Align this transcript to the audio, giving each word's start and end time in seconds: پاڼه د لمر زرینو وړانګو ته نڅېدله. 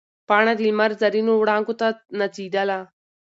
پاڼه 0.27 0.53
د 0.57 0.59
لمر 0.67 0.91
زرینو 1.01 1.33
وړانګو 1.37 1.73
ته 1.79 1.87
نڅېدله. 2.19 2.79